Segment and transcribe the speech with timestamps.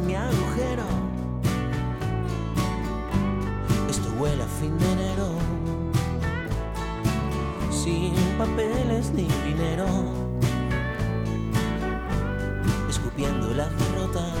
[0.00, 0.84] mi agujero.
[3.88, 5.28] Esto huele a fin de enero,
[7.70, 9.86] sin papeles ni dinero,
[12.88, 14.32] escupiendo las derrotas.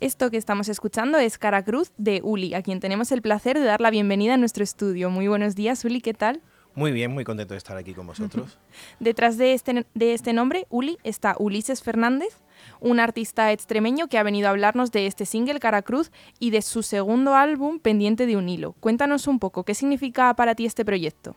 [0.00, 3.64] Esto que estamos escuchando es Cara Cruz de Uli, a quien tenemos el placer de
[3.64, 5.10] dar la bienvenida a nuestro estudio.
[5.10, 6.40] Muy buenos días, Uli, ¿qué tal?
[6.78, 8.56] Muy bien, muy contento de estar aquí con vosotros.
[9.00, 12.38] Detrás de este, de este nombre, Uli, está Ulises Fernández,
[12.78, 16.62] un artista extremeño que ha venido a hablarnos de este single Cara Cruz y de
[16.62, 18.76] su segundo álbum Pendiente de un hilo.
[18.78, 21.34] Cuéntanos un poco, ¿qué significa para ti este proyecto?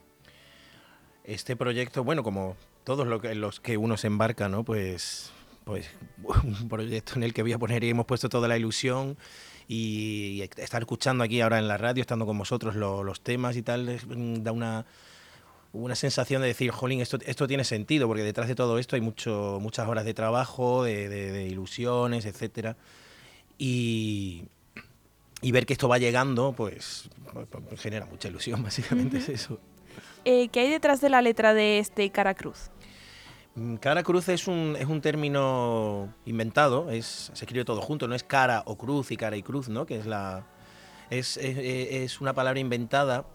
[1.24, 4.64] Este proyecto, bueno, como todos los que uno se embarca, ¿no?
[4.64, 5.32] Pues
[5.64, 5.90] pues
[6.44, 9.18] un proyecto en el que voy a poner y hemos puesto toda la ilusión
[9.68, 14.00] y estar escuchando aquí ahora en la radio, estando con vosotros los temas y tal,
[14.06, 14.86] mm, da una,
[15.74, 19.02] una sensación de decir, jolín, esto, esto tiene sentido, porque detrás de todo esto hay
[19.02, 22.76] mucho, muchas horas de trabajo, de, ilusiones, etcétera.
[23.58, 24.44] Y,
[25.42, 29.60] y, ver que esto va llegando, pues, pues, pues genera mucha ilusión, básicamente es eso.
[30.26, 32.70] Eh, ¿Qué hay detrás de la letra de este Cara Cruz?
[33.56, 38.16] Mm, cara cruz es un, es un término inventado, es, se escribe todo junto, no
[38.16, 39.86] es cara o cruz y cara y cruz, ¿no?
[39.86, 40.46] Que es la.
[41.10, 43.26] Es, es, una palabra inventada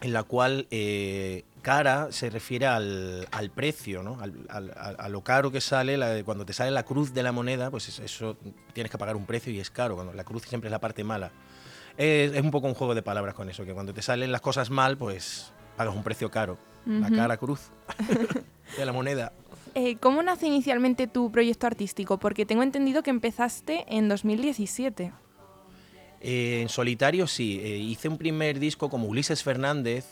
[0.00, 4.18] en la cual eh, cara se refiere al, al precio, ¿no?
[4.20, 7.32] Al, al, a lo caro que sale, la, cuando te sale la cruz de la
[7.32, 8.36] moneda, pues eso,
[8.72, 11.04] tienes que pagar un precio y es caro, cuando la cruz siempre es la parte
[11.04, 11.32] mala.
[11.96, 14.42] Es, es, un poco un juego de palabras con eso, que cuando te salen las
[14.42, 16.58] cosas mal, pues pagas un precio caro.
[16.86, 17.70] La cara cruz.
[18.76, 19.32] de la moneda.
[19.78, 22.18] Eh, ¿Cómo nace inicialmente tu proyecto artístico?
[22.18, 25.12] Porque tengo entendido que empezaste en 2017.
[26.28, 30.06] Eh, en solitario sí, eh, hice un primer disco como Ulises Fernández,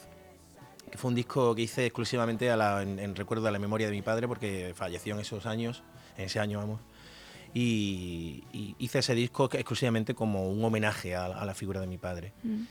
[0.88, 4.28] que fue un disco que hice exclusivamente en, recuerdo a la memoria de mi padre
[4.28, 5.82] porque falleció en esos años,
[6.16, 6.80] en ese año vamos.
[7.52, 8.44] Y,
[8.78, 12.32] hice ese disco exclusivamente como un homenaje a, la figura de mi padre.
[12.44, 12.62] Mm.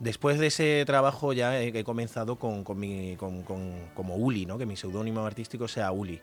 [0.00, 4.58] Después de ese trabajo ya he, comenzado con, mi, como Uli, ¿no?
[4.58, 6.20] que mi seudónimo artístico sea Uli.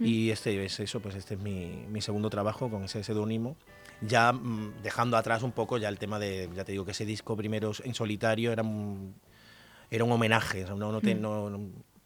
[0.00, 0.04] Mm.
[0.04, 3.56] Y este es eso, pues este es mi, segundo trabajo con ese seudónimo.
[4.02, 7.04] Ya mm, dejando atrás un poco ya el tema de, ya te digo que ese
[7.04, 9.14] disco primero en solitario era un,
[9.90, 11.20] era un homenaje, no, no, mm.
[11.20, 11.44] no,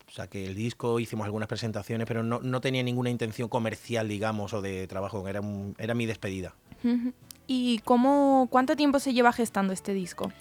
[0.06, 4.06] o sea, que el disco hicimos algunas presentaciones, pero no, no, tenía ninguna intención comercial,
[4.06, 5.40] digamos, o de trabajo, era,
[5.78, 6.54] era mi despedida.
[7.46, 10.32] ¿Y cómo, cuánto tiempo se lleva gestando este disco?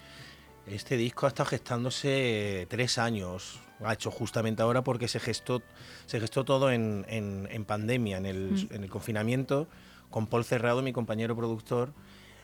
[0.66, 3.60] Este disco ha estado gestándose tres años.
[3.82, 5.62] Ha hecho justamente ahora porque se gestó,
[6.06, 8.74] se gestó todo en, pandemia, en el, mm.
[8.74, 9.68] en el, confinamiento.
[10.14, 11.92] Con Paul Cerrado, mi compañero productor,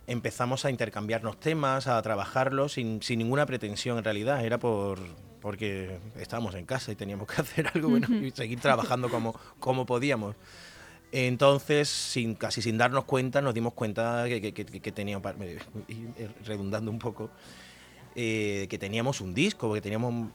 [0.09, 4.45] empezamos a intercambiarnos temas, a trabajarlos sin, sin ninguna pretensión en realidad.
[4.45, 4.99] Era por,
[5.41, 9.87] porque estábamos en casa y teníamos que hacer algo bueno, y seguir trabajando como, como
[9.87, 10.35] podíamos.
[11.13, 15.33] Entonces, sin, casi sin darnos cuenta, nos dimos cuenta que, que, que, que teníamos,
[16.45, 17.31] redundando un poco,
[18.17, 20.33] eh, que teníamos un disco, que teníamos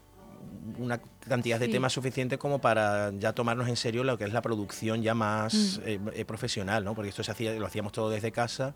[0.78, 4.42] una cantidad de temas suficiente como para ya tomarnos en serio lo que es la
[4.42, 5.88] producción ya más mm.
[5.88, 6.96] eh, eh, profesional, ¿no?
[6.96, 8.76] Porque esto se hacía, lo hacíamos todo desde casa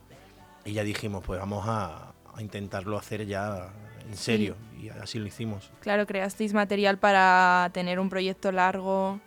[0.66, 3.68] y ya dijimos, pues vamos a, intentarlo hacer ya
[4.08, 5.72] en serio y así lo hicimos.
[5.82, 9.20] Claro, creasteis material para tener un proyecto largo.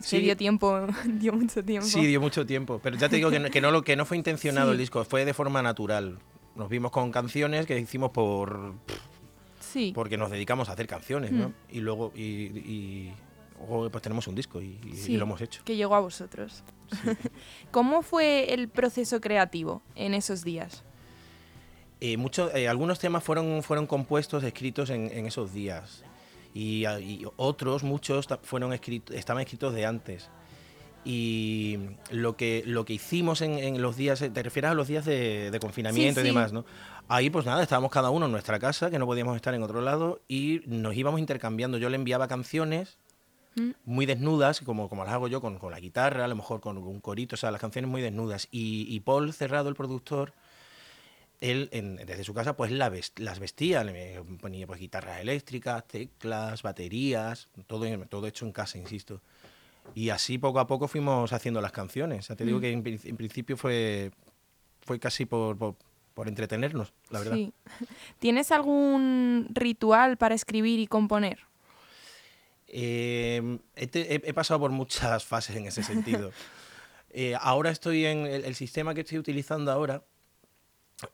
[0.00, 1.86] Sí, dio tiempo, dio mucho tiempo.
[1.86, 4.16] Sí, dio mucho tiempo, pero ya te digo que no, que no, que no fue
[4.16, 6.18] intencionado el disco, fue de forma natural
[6.54, 8.74] nos vimos con canciones que hicimos por...
[9.72, 9.92] Sí.
[9.94, 11.48] Porque nos dedicamos a hacer canciones, ¿no?
[11.48, 11.54] Mm.
[11.70, 13.10] Y luego, y,
[13.90, 14.78] pues tenemos un disco y,
[15.08, 15.62] lo hemos hecho.
[15.64, 16.62] Que llegó a vosotros.
[17.70, 20.84] ¿Cómo fue el proceso creativo en esos días?
[22.00, 22.16] Eh,
[22.54, 26.04] eh, algunos temas fueron, fueron compuestos, escritos en, esos días.
[26.54, 26.84] Y,
[27.36, 30.28] otros, muchos, fueron escritos, estaban escritos de antes
[31.04, 31.78] y
[32.10, 36.20] lo que, lo que hicimos en, los días, te refieres a los días de, confinamiento
[36.20, 36.64] y demás, ¿no?
[37.08, 39.80] Ahí pues nada, estábamos cada uno en nuestra casa, que no podíamos estar en otro
[39.80, 41.78] lado, y nos íbamos intercambiando.
[41.78, 42.96] Yo le enviaba canciones
[43.56, 43.70] mm.
[43.84, 46.78] muy desnudas, como, como las hago yo con, con, la guitarra, a lo mejor con
[46.78, 48.48] un corito, o sea, las canciones muy desnudas.
[48.50, 50.32] Y, Paul Cerrado, el productor,
[51.40, 51.68] él
[52.06, 58.26] desde su casa pues las vestía, le ponía pues guitarras eléctricas, teclas, baterías, todo, todo
[58.26, 59.20] hecho en casa, insisto.
[59.94, 62.28] Y así poco a poco fuimos haciendo las canciones.
[62.28, 62.60] te digo mm.
[62.60, 64.12] que en, principio fue,
[64.80, 65.76] fue casi por, por,
[66.28, 67.36] entretenernos, la verdad.
[68.18, 71.40] ¿Tienes algún ritual para escribir y componer?
[72.66, 76.32] Em, he, pasado por muchas fases en ese sentido.
[77.14, 80.02] Eh, ahora estoy en el, sistema que estoy utilizando ahora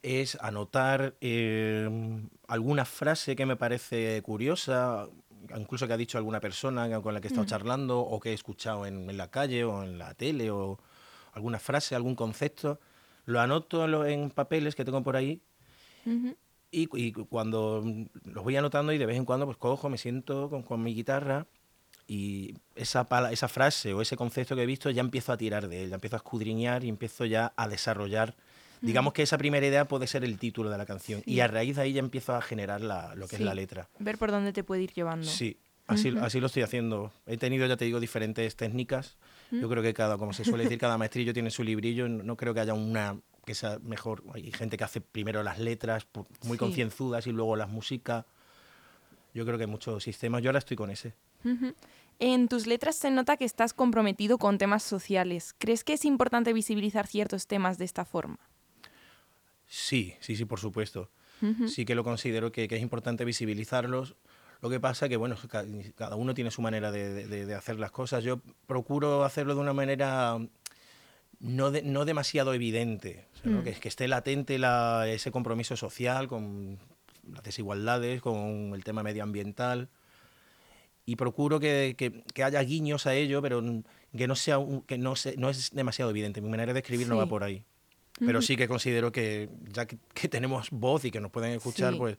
[0.03, 5.09] es anotar em, alguna frase que me parece curiosa,
[5.57, 7.49] incluso que ha dicho alguna persona con la que he estado mm.
[7.49, 10.79] charlando o que he escuchado en, la calle o en la tele o
[11.33, 12.79] alguna frase, algún concepto,
[13.29, 15.41] lo anoto en, papeles que tengo por ahí
[16.71, 17.85] y, y cuando
[18.25, 20.95] los voy anotando y de vez en cuando pues cojo, me siento con, con mi
[20.95, 21.47] guitarra
[22.07, 25.69] y esa, pala- esa frase o ese concepto que he visto ya empiezo a tirar
[25.69, 28.35] de él, ya empiezo a escudriñar y empiezo ya a desarrollar.
[28.81, 31.33] Digamos que esa primera idea puede ser el título de la canción Sí.
[31.33, 33.43] y a raíz de ahí ya empiezo a generar la- lo que Sí.
[33.43, 33.89] es la letra.
[33.99, 35.27] Ver por dónde te puede ir llevando.
[35.27, 37.13] Sí, así, así lo estoy haciendo.
[37.27, 39.17] He tenido, ya te digo, diferentes técnicas.
[39.51, 42.09] Yo creo que cada, como se suele decir, cada maestrillo tiene su librillo.
[42.09, 44.23] No creo que haya una que sea mejor.
[44.35, 46.07] Hay gente que hace primero las letras,
[46.45, 46.59] muy Sí.
[46.59, 48.27] concienzudas, y luego las músicas.
[49.33, 50.43] Yo creo que hay muchos sistemas.
[50.43, 51.15] Yo ahora estoy con ese.
[52.19, 55.55] En tus letras se nota que estás comprometido con temas sociales.
[55.57, 58.39] ¿Crees que es importante visibilizar ciertos temas de esta forma?
[59.67, 61.11] Sí, sí, sí, por supuesto.
[61.69, 64.17] Sí que lo considero que, que es importante visibilizarlos.
[64.61, 65.65] Lo que pasa que, bueno, ca-
[65.97, 68.25] cada uno tiene su manera de, de- de hacer las cosas.
[68.25, 70.39] Yo procuro hacerlo de una manera
[71.41, 73.27] no, de- no demasiado evidente.
[73.45, 73.61] Mm.
[73.61, 76.79] que, que esté latente la- ese compromiso social con
[77.33, 79.89] las desigualdades, con el tema medioambiental.
[81.07, 83.63] Y procuro que, que- que haya guiños a ello, pero
[84.17, 86.41] que no sea un- que no, se- no es demasiado evidente.
[86.41, 87.63] Mi manera de escribir no va por ahí.
[88.19, 91.93] Pero sí que considero que ya que, que tenemos voz y que nos pueden escuchar,
[91.93, 91.99] Sí.
[92.01, 92.17] pues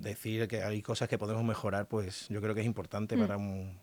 [0.00, 3.20] decir que hay cosas que podemos mejorar, pues yo creo que es importante Mm.
[3.20, 3.78] para un,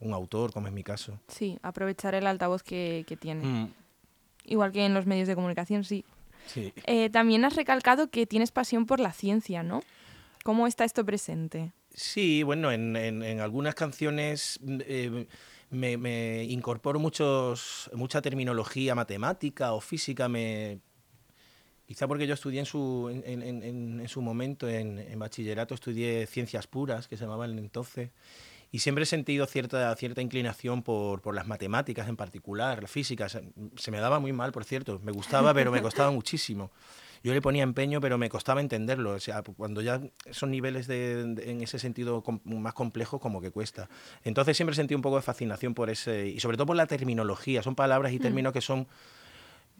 [0.00, 1.18] un autor, como es mi caso.
[1.28, 3.44] Sí, aprovechar el altavoz que, que tiene.
[3.44, 3.72] Mm,
[4.46, 6.04] Igual que en los medios de comunicación, sí.
[6.46, 6.72] sí.
[6.86, 9.82] Eh, también has recalcado que tienes pasión por la ciencia, ¿no?
[10.44, 11.72] ¿Cómo está esto presente?
[11.94, 15.26] Sí, bueno, en, en- en algunas canciones mm, eh,
[15.70, 20.28] me, me incorporo muchos, mucha terminología matemática o física.
[20.28, 20.78] Me,
[21.86, 26.26] quizá porque yo estudié en su, en, en- en- en su momento, en, bachillerato, estudié
[26.26, 28.10] ciencias puras, que se llamaban entonces,
[28.72, 33.28] y siempre he sentido cierta, cierta inclinación por, por las matemáticas en particular, la física.
[33.28, 33.44] Se,
[33.76, 34.98] se me daba muy mal, por cierto.
[35.04, 36.72] Me gustaba, pero me costaba muchísimo.
[37.22, 39.12] Yo le ponía empeño, pero me costaba entenderlo.
[39.12, 40.00] O sea, cuando ya
[40.32, 43.88] son niveles de, de- en ese sentido com- más complejos, como que cuesta.
[44.24, 47.62] Entonces siempre sentí un poco de fascinación por ese, y sobre todo por la terminología.
[47.62, 48.88] Son palabras y términos que son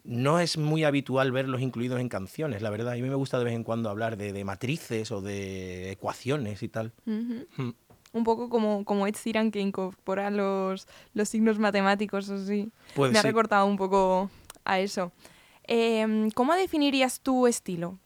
[0.05, 2.93] no es muy habitual verlos incluidos en canciones, la verdad.
[2.93, 6.61] A mí me gusta de vez en cuando hablar de, de matrices o de ecuaciones
[6.63, 6.93] y tal.
[7.05, 7.45] Ujú.
[7.57, 7.73] Mm.
[8.13, 12.71] Un poco como, como Ed Sheeran que incorpora los, los signos matemáticos, así.
[12.93, 13.27] Pues Me ha sí.
[13.27, 14.29] recortado un poco
[14.63, 15.11] a eso.
[15.63, 17.99] Em, ¿Cómo definirías tu estilo?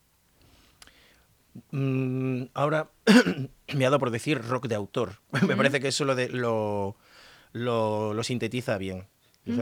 [1.72, 2.90] Mm, ahora
[3.75, 5.19] me ha dado por decir rock de autor.
[5.48, 6.96] me parece que eso lo, de, lo,
[7.51, 9.06] lo, lo sintetiza bien.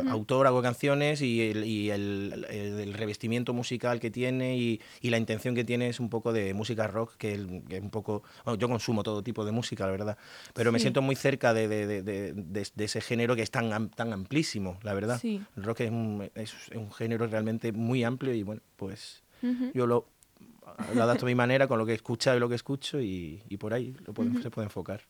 [0.10, 5.10] Autor, hago canciones y, el, y el, el- el revestimiento musical que tiene y, y
[5.10, 8.24] la intención que tiene es un poco de música rock, que, es un poco...
[8.46, 10.18] bueno, yo consumo todo tipo de música, la verdad,
[10.54, 14.14] pero me siento muy cerca de, de- de- de- ese género que es tan, tan
[14.14, 15.20] amplísimo, la verdad.
[15.22, 15.42] Sí.
[15.56, 19.24] El rock es un, es un género realmente muy amplio y bueno, pues
[19.74, 20.08] yo lo,
[20.96, 23.42] lo adapto a mi manera con lo que he escuchado y lo que escucho y,
[23.50, 25.02] y por ahí lo pueden- se puede enfocar.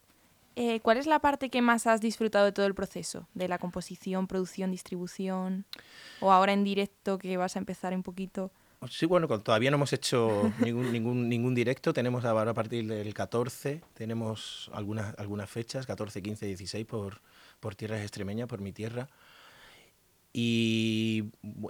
[0.60, 3.28] Eh, ¿Cuál es la parte que más has disfrutado de todo el proceso?
[3.36, 5.66] ¿De la composición, producción, distribución?
[6.20, 8.50] ¿O ahora en directo que vas a empezar un poquito?
[8.90, 11.94] Sí, bueno, todavía no hemos hecho ningún, ningún, ningún directo.
[11.94, 17.22] Tenemos ahora a partir del 14, tenemos algunas, algunas fechas, 14, 15, 16 por,
[17.60, 19.10] por tierras extremeñas, por mi tierra.
[20.40, 21.24] Y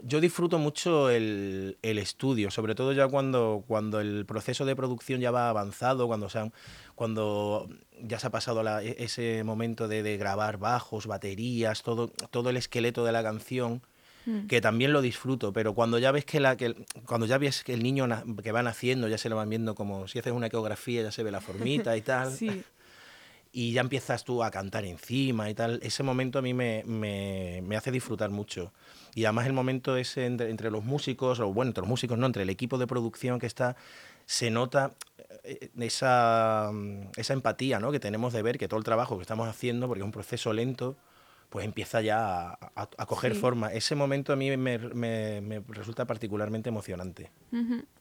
[0.04, 5.22] yo disfruto mucho el, el estudio, sobre todo ya cuando, cuando el proceso de producción
[5.22, 6.54] ya va avanzado, cuando, se han-
[6.94, 7.70] cuando
[8.04, 12.50] ya se ha pasado la- e- ese momento de, de grabar bajos, baterías, todo, todo
[12.50, 13.82] el esqueleto de la canción
[14.26, 14.48] Mm.
[14.48, 17.74] que también lo disfruto, pero cuando ya ves que la que cuando ya ves que
[17.74, 20.48] el niño na- que va naciendo ya se lo van viendo como si haces una
[20.48, 22.62] ecografía ya se ve la formita y tal Sí.
[23.60, 27.64] Y ya empiezas tú a cantar encima y tal, ese momento a mí me, me-
[27.64, 28.72] me hace disfrutar mucho.
[29.16, 32.28] Y además el momento ese entre, entre los músicos, o bueno, entre los músicos no,
[32.28, 33.76] entre el equipo de producción que está,
[34.28, 34.92] se nota
[35.44, 36.70] eh, esa,
[37.16, 37.92] esa empatía ¿no?
[37.92, 40.54] que tenemos de ver que todo el trabajo que estamos haciendo, porque es un proceso
[40.54, 40.96] lento,
[41.50, 43.40] pues empieza ya a, a- a coger Sí.
[43.40, 43.72] forma.
[43.72, 47.32] Ese momento a mí me, me- me resulta particularmente emocionante.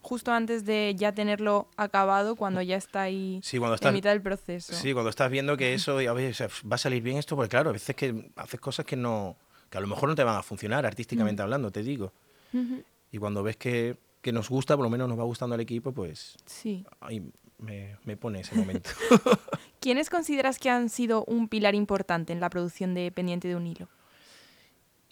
[0.03, 4.11] Justo antes de ya tenerlo acabado, cuando ya está ahí Sí, cuando en estás, mitad
[4.11, 4.73] del proceso.
[4.75, 7.37] Sí, cuando estás viendo que eso a ver, o sea, va a salir bien esto,
[7.37, 9.37] porque claro, a veces que haces cosas que no
[9.71, 12.13] que a lo mejor no te van a funcionar artísticamente hablando, te digo.
[13.13, 15.93] Y cuando ves que, que nos gusta, por lo menos nos va gustando al equipo,
[15.93, 16.85] pues Sí.
[17.59, 18.91] me, me pone ese momento.
[19.87, 23.69] ¿Quiénes consideras que han sido un pilar importante en la producción de Pendiente de un
[23.69, 23.87] Hilo?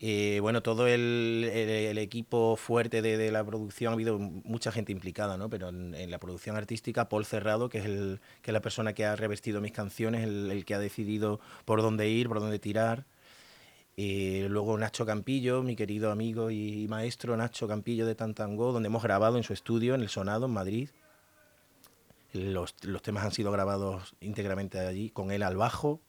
[0.00, 5.48] Eh, bueno, todo el, equipo fuerte de, la producción, ha habido mucha gente implicada, ¿no?
[5.48, 9.70] Pero en, la producción artística, Paul Cerrado, que es, la persona que ha revestido mis
[9.70, 13.04] canciones, el, que ha decidido por dónde ir, por dónde tirar.
[13.96, 19.04] Eh, luego Nacho Campillo, mi querido amigo y maestro Nacho Campillo de Tantango, donde hemos
[19.04, 20.88] grabado en su estudio, en el Sonado, en Madrid.
[22.34, 26.00] Los, los temas han sido grabados íntegramente allí, con él al bajo,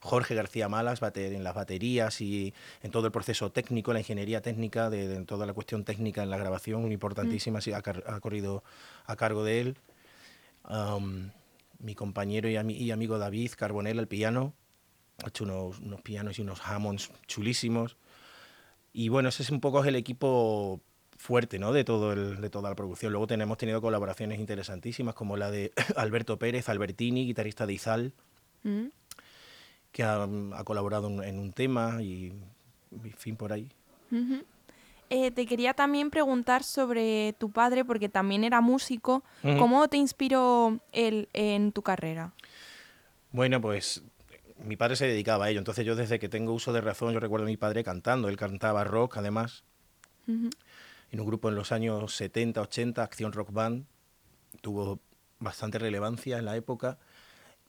[0.00, 4.40] Jorge García Malas bater, en las baterías y en todo el proceso técnico, la ingeniería
[4.40, 8.62] técnica, de, de toda la cuestión técnica en la grabación, importantísima, sí, ha, corrido
[9.06, 9.78] a cargo de él.
[11.78, 14.52] Mi compañero y, ami- y amigo David Carbonell al piano,
[15.24, 17.96] ha hecho unos, unos pianos y unos Hammonds chulísimos.
[18.92, 20.80] Y bueno, ese es un poco el equipo
[21.20, 21.72] fuerte ¿no?
[21.72, 23.12] de, todo el- de toda la producción.
[23.12, 28.12] Luego tenemos tenido colaboraciones interesantísimas como la de Alberto Pérez, Albertini, guitarrista de Izal,
[28.62, 28.86] Mm.
[29.92, 32.32] que ha, ha colaborado en, en un tema y,
[32.92, 33.68] en fin, por ahí.
[35.10, 39.22] Eh, te quería también preguntar sobre tu padre, porque también era músico.
[39.58, 42.32] ¿Cómo te inspiró él en tu carrera?
[43.32, 44.02] Bueno, pues
[44.64, 47.20] mi padre se dedicaba a ello, entonces yo desde que tengo uso de razón, yo
[47.20, 49.64] recuerdo a mi padre cantando, él cantaba rock además.
[51.10, 53.84] En un grupo en los años 70, 80, Acción Rock Band,
[54.60, 55.00] tuvo
[55.38, 56.98] bastante relevancia en la época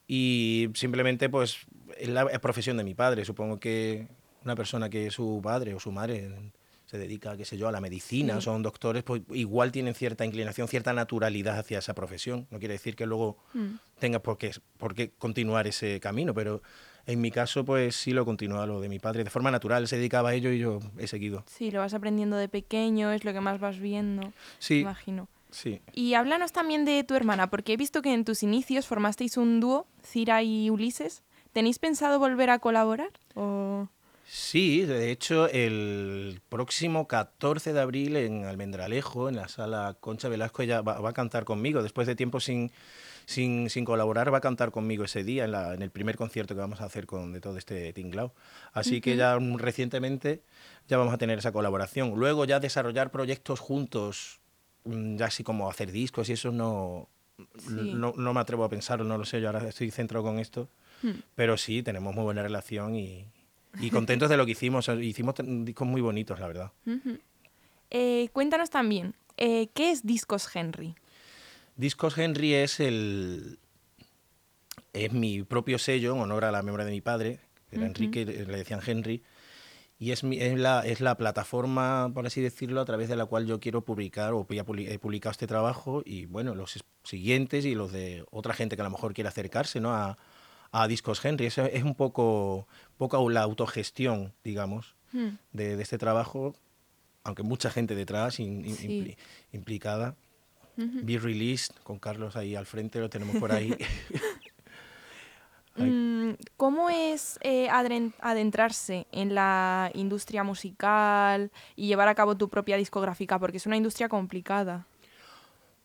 [0.07, 1.60] y simplemente pues
[1.98, 4.07] es la profesión de mi padre, supongo que
[4.43, 6.51] una persona que su padre o su madre
[6.86, 10.67] se dedica, qué sé yo, a la medicina, son doctores, pues igual tienen cierta inclinación,
[10.67, 13.75] cierta naturalidad hacia esa profesión, no quiere decir que luego Mm.
[14.00, 16.62] tengas por qué, por qué continuar ese camino, pero
[17.05, 19.88] en mi caso pues sí lo he continuado lo de mi padre, de forma natural,
[19.88, 21.43] se dedicaba a ello y yo he seguido.
[21.48, 25.27] Sí, lo vas aprendiendo de pequeño, es lo que más vas viendo, Sí, imagino.
[25.50, 25.81] sí.
[25.93, 29.60] Y háblanos también de tu hermana, porque he visto que en tus inicios formasteis un
[29.60, 31.24] dúo, Cira y Ulises.
[31.53, 33.10] ¿Tenéis pensado volver a colaborar?
[33.36, 33.88] O...
[34.34, 40.62] Sí, de hecho, el próximo 14 de abril en Almendralejo, en la sala Concha Velasco,
[40.62, 41.84] ella va, va a cantar conmigo.
[41.84, 42.72] Después de tiempo sin,
[43.26, 46.56] sin, sin colaborar, va a cantar conmigo ese día en, la- en el primer concierto
[46.56, 48.34] que vamos a hacer con, de todo este tinglao.
[48.72, 50.44] Así que ya mm, recientemente
[50.88, 52.14] ya vamos a tener esa colaboración.
[52.16, 54.40] Luego ya desarrollar proyectos juntos,
[54.86, 57.10] mm, ya así como hacer discos y eso no,
[57.58, 57.92] Sí.
[57.96, 60.70] no, no me atrevo a pensarlo, no lo sé, yo ahora estoy centrado con esto.
[61.04, 61.20] Hmm.
[61.36, 63.26] Pero sí, tenemos muy buena relación y,
[63.80, 64.90] y contentos de lo que hicimos.
[65.01, 65.36] Hicimos
[65.66, 66.72] discos muy bonitos, la verdad.
[67.90, 70.96] Eh, cuéntanos también, eh, ¿qué es Discos Henry?
[71.75, 73.60] Discos Henry es el
[74.94, 77.86] es mi propio sello en honor a la memoria de mi padre, que era.
[77.86, 79.24] Enrique, le decían Henry,
[79.98, 83.25] y es, mi- es, la, es la plataforma, por así decirlo, a través de la
[83.25, 87.66] cual yo quiero publicar o ya he publicado este trabajo y bueno, los es- siguientes
[87.66, 89.94] y los de otra gente que a lo mejor quiere acercarse ¿no?
[89.94, 90.18] a,
[90.72, 91.46] a Discos Henry.
[91.46, 92.68] Eso es un poco,
[93.01, 95.29] poco la autogestión, digamos, Hmm.
[95.53, 96.53] de, de este trabajo,
[97.24, 98.88] aunque mucha gente detrás in- in- Sí.
[98.88, 99.17] impli-
[99.53, 100.15] implicada.
[100.77, 101.00] Ujú.
[101.03, 103.75] Be Released, con Carlos ahí al frente, lo tenemos por ahí.
[105.77, 112.75] Mm, ¿Cómo es eh, adentrarse en la industria musical y llevar a cabo tu propia
[112.75, 113.39] discográfica?
[113.39, 114.86] Porque es una industria complicada.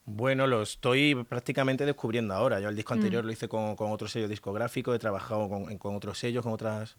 [0.09, 2.61] Bueno, lo estoy prácticamente descubriendo ahora.
[2.61, 2.99] Yo el disco Mm.
[2.99, 6.53] anterior lo hice con, con otro sello discográfico, he trabajado con, con otros sellos, con
[6.53, 6.97] otras...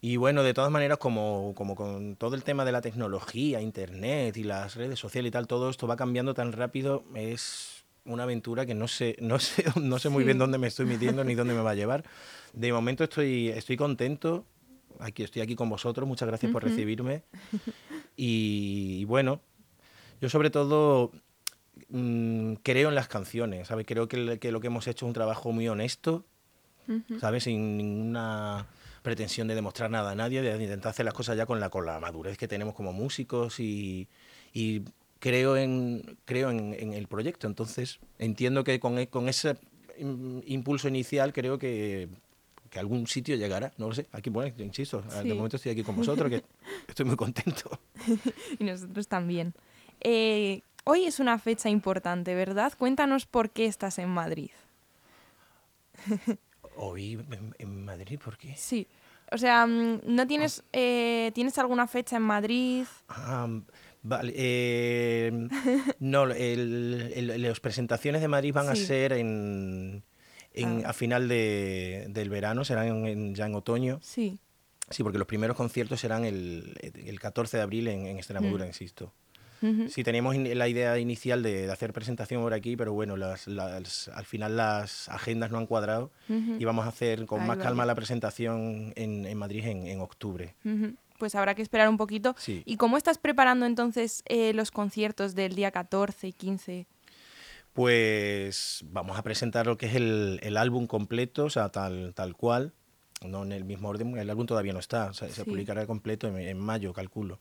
[0.00, 4.36] Y bueno, de todas maneras, como, como con todo el tema de la tecnología, internet
[4.36, 8.66] y las redes sociales y tal, todo esto va cambiando tan rápido, es una aventura
[8.66, 11.54] que no sé, no sé, no sé muy bien dónde me estoy metiendo ni dónde
[11.54, 12.04] me va a llevar.
[12.52, 14.44] De momento estoy, estoy contento,
[14.98, 17.22] aquí, estoy aquí con vosotros, muchas gracias por recibirme.
[18.16, 19.40] Y, y bueno,
[20.20, 21.12] yo sobre todo
[21.88, 23.86] mm, creo en las canciones, ¿sabes?
[23.86, 26.24] Creo que, que lo que hemos hecho es un trabajo muy honesto.
[27.18, 27.44] ¿sabes?
[27.44, 28.66] Sin ninguna
[29.02, 31.86] pretensión de demostrar nada a nadie, de intentar hacer las cosas ya con la, con
[31.86, 34.06] la madurez que tenemos como músicos y,
[34.52, 34.82] y
[35.18, 37.46] creo, en, creo en, en el proyecto.
[37.46, 39.56] Entonces, entiendo que con, e- con ese
[39.98, 42.08] im- impulso inicial creo que,
[42.68, 44.06] que algún sitio llegará, no lo sé.
[44.12, 45.26] Aquí, bueno, insisto, Sí.
[45.28, 46.44] de momento estoy aquí con vosotros, que
[46.88, 47.78] estoy muy contento.
[48.58, 49.54] Y nosotros también.
[50.02, 52.72] Eh, hoy es una fecha importante, ¿verdad?
[52.78, 54.50] Cuéntanos por qué estás en Madrid.
[56.76, 58.56] Hoy en, en Madrid, ¿por qué?
[58.56, 58.86] Sí.
[59.30, 62.84] O sea, mm, ¿no tienes, eh, ¿tienes alguna fecha en Madrid?
[63.08, 63.48] Ah,
[64.02, 64.32] vale.
[64.36, 65.30] eh,
[66.00, 70.02] no, las presentaciones de Madrid van a ser en,
[70.52, 70.90] en- Ah.
[70.90, 73.98] a final de- del verano, serán en- en- ya en otoño.
[74.02, 74.38] Sí.
[74.90, 78.68] Sí, porque los primeros conciertos serán el, el 14 de abril en, en Extremadura, Mm.
[78.68, 79.12] insisto.
[79.62, 79.88] Ujú.
[79.88, 84.08] Sí, teníamos la idea inicial de, de hacer presentación por aquí, pero bueno, las, las-
[84.08, 87.94] al final las agendas no han cuadrado y vamos a hacer con más calma la
[87.94, 90.54] presentación en, en Madrid en, en octubre.
[91.18, 92.34] Pues habrá que esperar un poquito.
[92.38, 92.62] Sí.
[92.66, 96.86] ¿Y cómo estás preparando entonces eh, los conciertos del día 14 y 15?
[97.72, 102.36] Pues vamos a presentar lo que es el, el álbum completo, o sea, tal, tal
[102.36, 102.72] cual,
[103.24, 106.28] no en el mismo orden, el álbum todavía no está, o sea, se publicará completo
[106.28, 107.38] en, en mayo, calculo.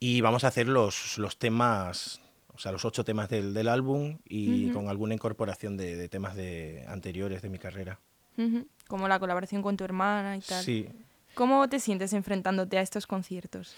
[0.00, 2.20] Y vamos a hacer los, los temas,
[2.54, 4.74] o sea, los ocho temas del, del álbum y Ujú.
[4.74, 7.98] con alguna incorporación de, de temas de, anteriores de mi carrera.
[8.36, 8.66] Ujú.
[8.86, 10.62] Como la colaboración con tu hermana y tal.
[10.64, 10.88] Sí,
[11.34, 13.76] ¿Cómo te sientes enfrentándote a estos conciertos?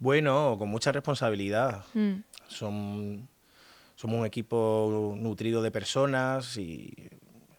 [0.00, 1.84] bueno, con mucha responsabilidad.
[1.94, 3.28] Mm, Son,
[3.94, 6.92] somos un equipo nutrido de personas y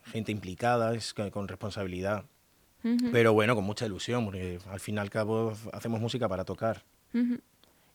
[0.05, 2.25] gente implicada, es con, responsabilidad.
[3.12, 6.84] Pero bueno, con mucha ilusión, porque al fin y al cabo hacemos música para tocar.
[7.13, 7.39] Ujú.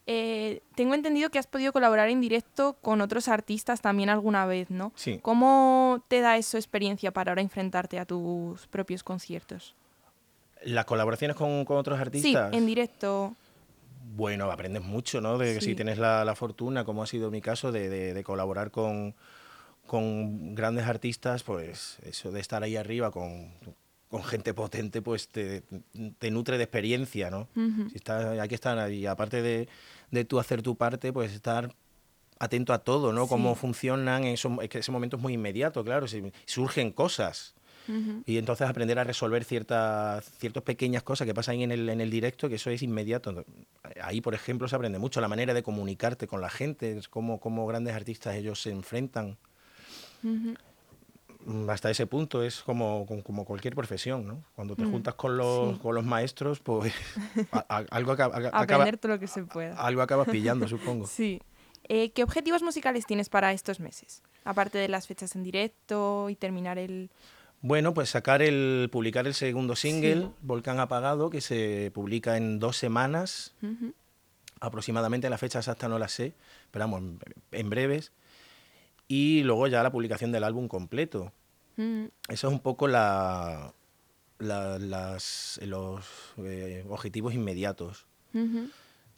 [0.09, 4.71] Eh, tengo entendido que has podido colaborar en directo con otros artistas también alguna vez,
[4.71, 4.93] ¿no?
[4.95, 5.19] Sí.
[5.21, 9.75] ¿Cómo te da eso experiencia para ahora enfrentarte a tus propios conciertos?
[10.63, 13.35] Las colaboraciones con, con otros Sí, artistas, en directo.
[14.15, 15.39] bueno, aprendes mucho, ¿no?
[15.39, 15.71] De que Sí.
[15.71, 19.15] si tienes la, la fortuna, como ha sido mi caso, de, de- de colaborar con,
[19.87, 23.51] con grandes artistas, pues eso de estar ahí arriba con,
[24.11, 25.63] con gente potente, pues te,
[26.19, 27.49] te nutre de experiencia, ¿no?
[27.57, 27.91] Ujú.
[27.91, 29.69] Si estás, hay que estar ahí, aparte de,
[30.11, 31.75] de tú hacer tu parte, pues estar
[32.39, 33.27] atento a todo, ¿no?
[33.27, 33.61] Cómo Sí.
[33.61, 37.55] funcionan, eso, es que ese momento es muy inmediato, claro, si- surgen cosas.
[37.89, 38.23] Ujú.
[38.27, 42.11] Y entonces aprender a resolver ciertas, ciertas pequeñas cosas que pasan en el, en el
[42.11, 43.45] directo, que eso es inmediato.
[44.03, 47.67] Ahí, por ejemplo, se aprende mucho la manera de comunicarte con la gente, cómo, cómo
[47.67, 49.37] grandes artistas ellos se enfrentan.
[50.25, 50.51] Ujú.
[50.51, 50.55] Mm,
[51.69, 54.43] Hasta ese punto es como, como, cualquier profesión, ¿no?
[54.57, 55.81] Cuando te Mm, juntas con los, sí.
[55.81, 56.93] con los maestros, pues
[57.53, 59.75] a- a- algo, acaba, acaba- Aprender todo lo que se pueda.
[59.77, 61.07] algo acabas pillando, supongo.
[61.17, 61.41] Sí.
[61.89, 64.23] Eh, ¿Qué objetivos musicales tienes para estos meses?
[64.45, 67.11] Aparte de las fechas en directo y terminar el...
[67.61, 70.31] Bueno, pues sacar el, publicar el segundo single, Sí.
[70.43, 73.93] Volcán Apagado, que se publica en dos semanas, Ujú.
[74.61, 76.35] aproximadamente la fecha exacta no la sé,
[76.71, 77.19] pero vamos, en,
[77.53, 78.13] en breves.
[79.09, 81.33] Y luego ya la publicación del álbum completo.
[81.77, 83.73] Mm, Eso es un poco la,
[84.39, 86.05] la- las, los
[86.39, 88.07] eh, objetivos inmediatos.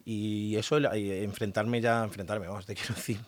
[0.04, 3.20] Y eso, enfrentarme ya, enfrentarme, vamos, te quiero decir,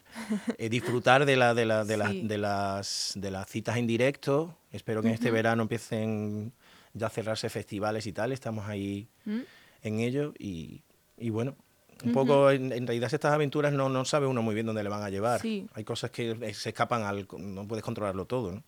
[0.57, 2.23] eh, disfrutar de, la, de, la- de, las- Sí.
[2.27, 4.57] de, las, de las citas en directo.
[4.73, 6.53] Espero que en este verano empiecen
[6.95, 8.33] ya a cerrarse festivales y tal.
[8.33, 9.41] Estamos ahí Mm,
[9.83, 10.83] en ello y,
[11.19, 11.55] y bueno,
[12.05, 14.89] un poco en, en realidad estas aventuras no, no sabe uno muy bien dónde le
[14.89, 15.41] van a llevar.
[15.41, 15.67] Sí.
[15.75, 17.27] Hay cosas que eh, se escapan al...
[17.39, 18.63] no puedes controlarlo todo,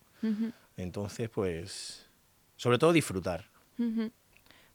[0.77, 2.05] Entonces, pues,
[2.57, 3.45] sobre todo disfrutar.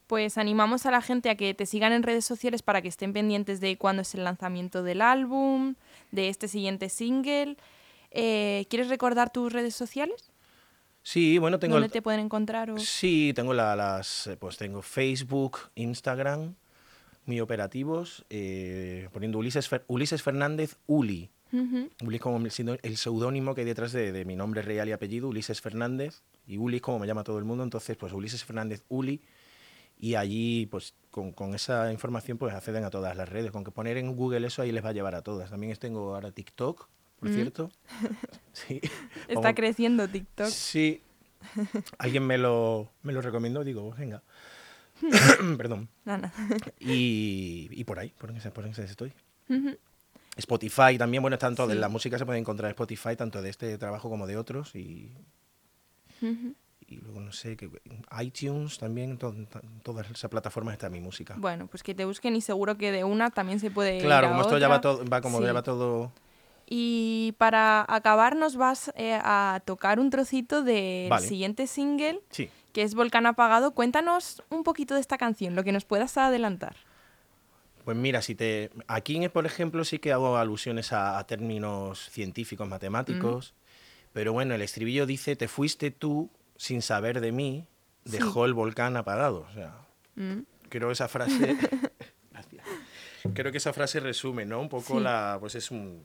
[0.07, 3.13] Pues animamos a la gente a que te sigan en redes sociales para que estén
[3.13, 5.75] pendientes de cuándo es el lanzamiento del álbum,
[6.13, 7.57] de este siguiente single.
[8.11, 10.31] Eh, ¿Quieres recordar tus redes sociales?
[11.03, 11.75] Sí, bueno, tengo...
[11.75, 12.71] ¿Dónde el- te pueden encontrar?
[12.71, 16.55] o- Sí, tengo la- las, eh, pues tengo Facebook, Instagram,
[17.29, 21.31] muy operativos, eh, poniendo Ulises, Fer- Ulises Fernández Uli.
[21.53, 24.89] Ujú, Uli es como el el seudónimo que hay detrás de, de mi nombre real
[24.89, 28.13] y apellido, Ulises Fernández, y Uli es como me llama todo el mundo, entonces pues
[28.13, 29.23] Ulises Fernández Uli,
[29.99, 33.71] y allí pues con, con esa información pues acceden a todas las redes, con que
[33.71, 35.51] poner en Google eso ahí les va a llevar a todas.
[35.51, 36.89] También tengo ahora TikTok,
[37.19, 37.35] por Mm.
[37.35, 37.71] cierto.
[38.53, 38.81] Sí.
[39.29, 40.49] Está creciendo TikTok.
[40.49, 41.01] Sí.
[41.99, 44.23] Alguien me lo, me lo recomendó, digo, venga.
[45.57, 45.89] Perdón.
[46.05, 46.33] Nada.
[46.81, 49.13] Y, y por ahí, por ese, por ese estoy.
[50.37, 51.81] Spotify también, bueno, tanto de Sí.
[51.81, 54.75] la música se puede encontrar en Spotify, tanto de este trabajo como de otros.
[54.77, 55.11] Y,
[56.87, 57.69] y luego no sé, que
[58.21, 61.35] iTunes también, to- to- todas esas plataformas está mi música.
[61.39, 64.29] Bueno, pues que te busquen y seguro que de una también se puede ir claro,
[64.29, 65.45] a como esto ya va todo, va como Sí.
[65.45, 66.13] ya va todo.
[66.71, 71.27] Y para acabar nos vas eh, a tocar un trocito del Vale.
[71.27, 72.51] siguiente single, Sí.
[72.79, 73.73] Que es Volcán Apagado.
[73.73, 76.77] Cuéntanos un poquito de esta canción, lo que nos puedas adelantar.
[77.85, 78.71] Pues mira, si te.
[78.87, 83.53] Aquí, por ejemplo, sí que hago alusiones a, a términos científicos, matemáticos.
[84.13, 87.67] Pero bueno, el estribillo dice: Te fuiste tú sin saber de mí,
[88.05, 89.45] dejó el volcán apagado.
[89.51, 89.75] O sea,
[90.15, 91.57] Mm, creo esa frase.
[93.35, 94.61] Creo que esa frase resume, ¿no?
[94.61, 95.01] Un poco Sí.
[95.03, 95.37] la.
[95.41, 96.05] Pues es un.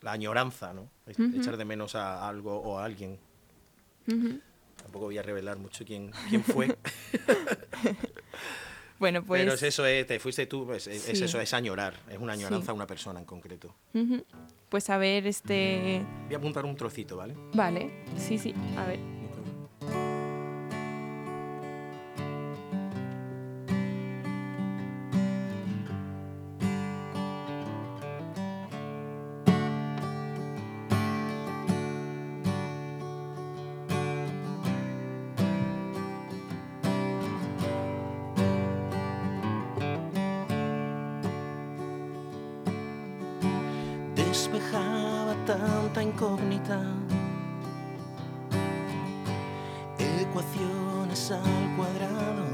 [0.00, 0.88] La añoranza, ¿no?
[1.06, 1.36] Ujú.
[1.38, 3.18] Echar de menos a algo o a alguien.
[4.88, 6.74] Tampoco voy a revelar mucho quién, quién fue.
[8.98, 9.42] Bueno, pues...
[9.42, 11.24] Pero es eso, eh, te fuiste tú, pues, es, es Sí.
[11.24, 11.94] eso, es añorar.
[12.10, 12.70] Es una añoranza Sí.
[12.70, 13.72] a una persona en concreto.
[14.68, 16.04] Pues a ver, este...
[16.24, 17.36] Voy a apuntar un trocito, ¿vale?
[17.54, 18.98] Vale, sí, sí, a ver.
[45.48, 46.78] Tanta incógnita.
[49.98, 52.44] Ecuaciones al cuadrado.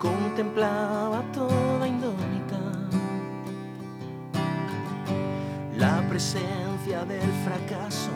[0.00, 2.58] Contemplaba toda indómita
[5.76, 8.10] la presencia del fracaso.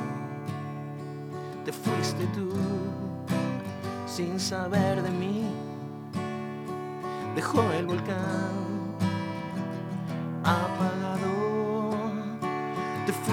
[1.64, 2.51] Te fuiste tú
[4.05, 5.44] sin saber de mí.
[7.37, 8.62] Dejó el volcán.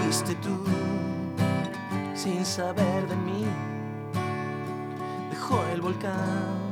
[0.09, 0.57] Te fuiste tú
[2.15, 3.45] sin saber de mí.
[5.29, 6.68] Dejó el volcán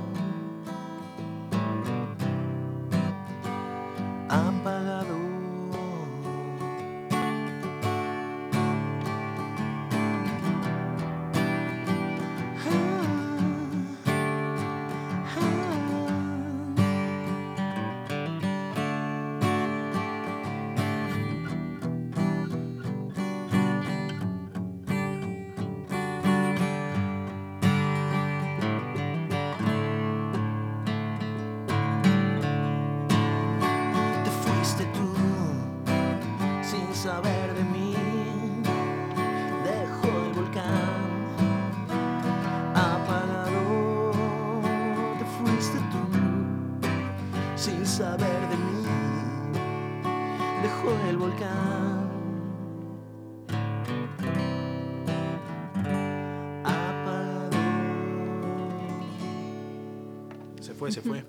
[60.78, 61.26] fue, se fue.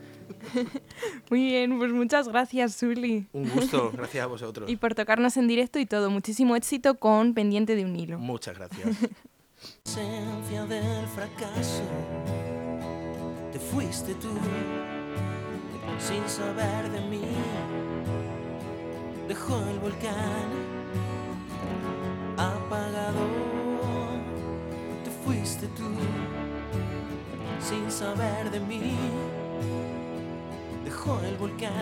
[1.30, 3.26] Muy bien, pues muchas gracias, Suli.
[3.32, 4.70] Un gusto, gracias a vosotros.
[4.70, 6.10] Y por tocarnos en directo y todo.
[6.10, 8.18] Muchísimo éxito con Pendiente de un hilo.
[8.18, 8.96] Muchas gracias.
[9.84, 11.82] esencia del fracaso.
[13.52, 14.28] Te fuiste tú
[15.98, 17.22] sin saber de mí.
[19.26, 20.50] Dejó el volcán
[22.36, 23.26] apagado.
[25.04, 25.88] Te fuiste tú
[27.60, 28.96] sin saber de mí.
[30.84, 31.72] Dejó el volcán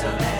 [0.00, 0.39] sin saber